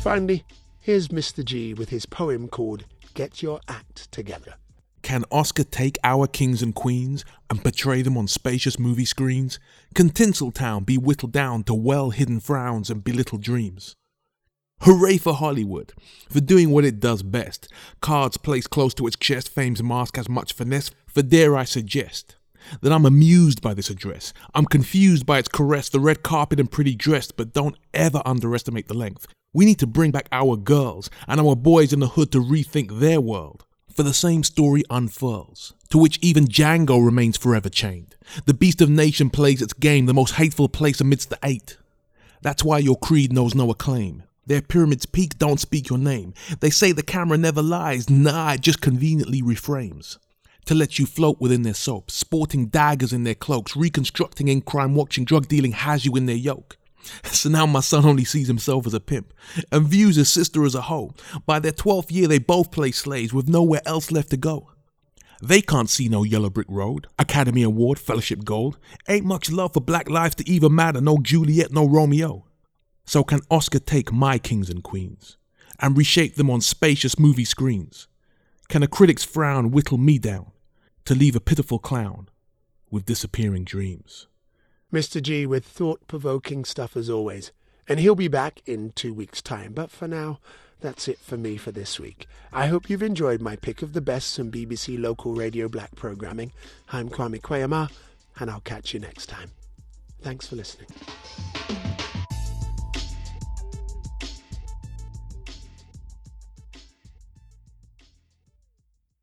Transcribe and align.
Finally, 0.00 0.44
here's 0.80 1.08
Mr. 1.08 1.44
Gee 1.44 1.74
with 1.74 1.90
his 1.90 2.06
poem 2.06 2.48
called 2.48 2.86
Get 3.12 3.42
Your 3.42 3.60
Act 3.68 4.10
Together. 4.10 4.54
Can 5.02 5.24
Oscar 5.30 5.62
take 5.62 5.98
our 6.02 6.26
kings 6.26 6.62
and 6.62 6.74
queens 6.74 7.22
and 7.50 7.62
portray 7.62 8.00
them 8.00 8.16
on 8.16 8.26
spacious 8.26 8.78
movie 8.78 9.04
screens? 9.04 9.60
Can 9.94 10.08
Tinseltown 10.08 10.86
be 10.86 10.96
whittled 10.96 11.32
down 11.32 11.64
to 11.64 11.74
well 11.74 12.08
hidden 12.08 12.40
frowns 12.40 12.88
and 12.88 13.04
belittled 13.04 13.42
dreams? 13.42 13.94
Hooray 14.80 15.18
for 15.18 15.34
Hollywood 15.34 15.92
for 16.30 16.40
doing 16.40 16.70
what 16.70 16.86
it 16.86 16.98
does 16.98 17.22
best. 17.22 17.70
Cards 18.00 18.38
placed 18.38 18.70
close 18.70 18.94
to 18.94 19.06
its 19.06 19.18
chest, 19.18 19.50
fame's 19.50 19.82
mask 19.82 20.16
has 20.16 20.30
much 20.30 20.54
finesse, 20.54 20.90
for 21.08 21.20
dare 21.20 21.54
I 21.54 21.64
suggest 21.64 22.36
that 22.82 22.92
I'm 22.92 23.06
amused 23.06 23.62
by 23.62 23.74
this 23.74 23.90
address. 23.90 24.32
I'm 24.54 24.66
confused 24.66 25.26
by 25.26 25.38
its 25.38 25.48
caress, 25.48 25.88
the 25.88 26.00
red 26.00 26.22
carpet 26.22 26.60
and 26.60 26.70
pretty 26.70 26.94
dress, 26.94 27.30
but 27.30 27.52
don't 27.52 27.76
ever 27.94 28.22
underestimate 28.24 28.88
the 28.88 28.94
length. 28.94 29.26
We 29.52 29.64
need 29.64 29.78
to 29.80 29.86
bring 29.86 30.10
back 30.10 30.28
our 30.30 30.56
girls 30.56 31.10
and 31.26 31.40
our 31.40 31.56
boys 31.56 31.92
in 31.92 32.00
the 32.00 32.08
hood 32.08 32.30
to 32.32 32.38
rethink 32.38 33.00
their 33.00 33.20
world. 33.20 33.64
For 33.94 34.04
the 34.04 34.14
same 34.14 34.44
story 34.44 34.84
unfurls, 34.88 35.74
to 35.90 35.98
which 35.98 36.18
even 36.22 36.46
Django 36.46 37.04
remains 37.04 37.36
forever 37.36 37.68
chained. 37.68 38.14
The 38.46 38.54
beast 38.54 38.80
of 38.80 38.88
nation 38.88 39.28
plays 39.28 39.60
its 39.60 39.72
game, 39.72 40.06
the 40.06 40.14
most 40.14 40.34
hateful 40.34 40.68
place 40.68 41.00
amidst 41.00 41.30
the 41.30 41.38
eight. 41.42 41.76
That's 42.42 42.64
why 42.64 42.78
your 42.78 42.96
creed 42.96 43.32
knows 43.32 43.54
no 43.54 43.70
acclaim. 43.70 44.22
Their 44.46 44.62
pyramids 44.62 45.06
peak 45.06 45.38
don't 45.38 45.60
speak 45.60 45.90
your 45.90 45.98
name. 45.98 46.34
They 46.60 46.70
say 46.70 46.92
the 46.92 47.02
camera 47.02 47.36
never 47.36 47.62
lies, 47.62 48.08
nah, 48.08 48.52
it 48.52 48.60
just 48.60 48.80
conveniently 48.80 49.42
reframes. 49.42 50.18
To 50.70 50.76
let 50.76 51.00
you 51.00 51.06
float 51.06 51.40
within 51.40 51.62
their 51.62 51.74
soap, 51.74 52.12
sporting 52.12 52.66
daggers 52.66 53.12
in 53.12 53.24
their 53.24 53.34
cloaks, 53.34 53.74
reconstructing 53.74 54.46
in 54.46 54.60
crime, 54.60 54.94
watching 54.94 55.24
drug 55.24 55.48
dealing 55.48 55.72
has 55.72 56.04
you 56.04 56.14
in 56.14 56.26
their 56.26 56.36
yoke. 56.36 56.78
So 57.24 57.48
now 57.48 57.66
my 57.66 57.80
son 57.80 58.06
only 58.06 58.24
sees 58.24 58.46
himself 58.46 58.86
as 58.86 58.94
a 58.94 59.00
pimp 59.00 59.34
and 59.72 59.88
views 59.88 60.14
his 60.14 60.28
sister 60.28 60.64
as 60.64 60.76
a 60.76 60.82
ho. 60.82 61.12
By 61.44 61.58
their 61.58 61.72
12th 61.72 62.12
year, 62.12 62.28
they 62.28 62.38
both 62.38 62.70
play 62.70 62.92
slaves 62.92 63.34
with 63.34 63.48
nowhere 63.48 63.80
else 63.84 64.12
left 64.12 64.30
to 64.30 64.36
go. 64.36 64.70
They 65.42 65.60
can't 65.60 65.90
see 65.90 66.08
no 66.08 66.22
yellow 66.22 66.50
brick 66.50 66.68
road, 66.70 67.08
Academy 67.18 67.64
Award, 67.64 67.98
Fellowship 67.98 68.44
Gold. 68.44 68.78
Ain't 69.08 69.26
much 69.26 69.50
love 69.50 69.72
for 69.74 69.80
black 69.80 70.08
lives 70.08 70.36
to 70.36 70.48
even 70.48 70.72
matter, 70.72 71.00
no 71.00 71.18
Juliet, 71.18 71.72
no 71.72 71.88
Romeo. 71.88 72.46
So 73.04 73.24
can 73.24 73.40
Oscar 73.50 73.80
take 73.80 74.12
my 74.12 74.38
kings 74.38 74.70
and 74.70 74.84
queens 74.84 75.36
and 75.80 75.98
reshape 75.98 76.36
them 76.36 76.48
on 76.48 76.60
spacious 76.60 77.18
movie 77.18 77.44
screens? 77.44 78.06
Can 78.68 78.84
a 78.84 78.86
critic's 78.86 79.24
frown 79.24 79.72
whittle 79.72 79.98
me 79.98 80.20
down 80.20 80.52
to 81.10 81.16
leave 81.16 81.34
a 81.34 81.40
pitiful 81.40 81.80
clown 81.80 82.28
with 82.88 83.04
disappearing 83.04 83.64
dreams? 83.64 84.28
Mr. 84.92 85.20
Gee 85.20 85.44
with 85.44 85.64
thought 85.64 86.06
provoking 86.06 86.64
stuff 86.64 86.96
as 86.96 87.10
always. 87.10 87.50
And 87.88 87.98
he'll 87.98 88.14
be 88.14 88.28
back 88.28 88.62
in 88.64 88.92
two 88.92 89.12
weeks' 89.12 89.42
time. 89.42 89.72
But 89.72 89.90
for 89.90 90.06
now, 90.06 90.38
that's 90.78 91.08
it 91.08 91.18
for 91.18 91.36
me 91.36 91.56
for 91.56 91.72
this 91.72 91.98
week. 91.98 92.28
I 92.52 92.68
hope 92.68 92.88
you've 92.88 93.02
enjoyed 93.02 93.40
my 93.40 93.56
pick 93.56 93.82
of 93.82 93.92
the 93.92 94.00
best 94.00 94.36
from 94.36 94.52
BBC 94.52 95.00
local 95.00 95.34
radio 95.34 95.66
black 95.66 95.96
programming. 95.96 96.52
I'm 96.92 97.10
Kwame 97.10 97.42
Kwei-Armah, 97.42 97.90
and 98.38 98.48
I'll 98.48 98.60
catch 98.60 98.94
you 98.94 99.00
next 99.00 99.26
time. 99.26 99.50
Thanks 100.22 100.46
for 100.46 100.54
listening. 100.54 100.90